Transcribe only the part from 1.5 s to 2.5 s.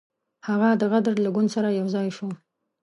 سره یو ځای شو.